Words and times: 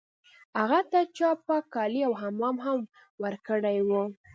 هغه 0.59 0.79
ته 0.91 0.99
چا 1.17 1.29
پاک 1.47 1.63
کالي 1.75 2.01
او 2.07 2.13
حمام 2.21 2.55
هم 2.65 2.79
ورکړی 3.23 3.77
و 3.87 3.89